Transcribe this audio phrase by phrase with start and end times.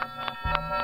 [0.00, 0.77] Música